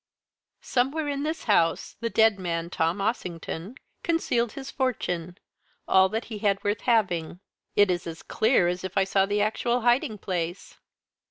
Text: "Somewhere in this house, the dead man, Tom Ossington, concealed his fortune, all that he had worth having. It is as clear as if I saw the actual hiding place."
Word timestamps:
"Somewhere 0.63 1.07
in 1.07 1.21
this 1.21 1.43
house, 1.43 1.95
the 1.99 2.09
dead 2.09 2.39
man, 2.39 2.71
Tom 2.71 2.99
Ossington, 2.99 3.75
concealed 4.01 4.53
his 4.53 4.71
fortune, 4.71 5.37
all 5.87 6.09
that 6.09 6.25
he 6.25 6.39
had 6.39 6.63
worth 6.63 6.81
having. 6.81 7.39
It 7.75 7.91
is 7.91 8.07
as 8.07 8.23
clear 8.23 8.67
as 8.67 8.83
if 8.83 8.97
I 8.97 9.03
saw 9.03 9.27
the 9.27 9.43
actual 9.43 9.81
hiding 9.81 10.17
place." 10.17 10.79